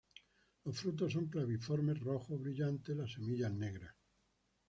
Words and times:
Los 0.65 0.79
frutos 0.79 1.13
son 1.13 1.27
claviformes 1.27 1.99
rojo 1.99 2.35
brillantes, 2.35 2.97
las 2.97 3.11
semillas 3.11 3.53
negras. 3.53 3.93